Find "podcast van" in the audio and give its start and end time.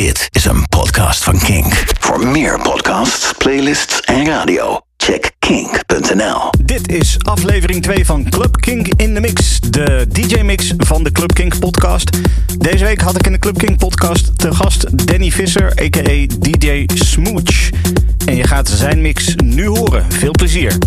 0.68-1.38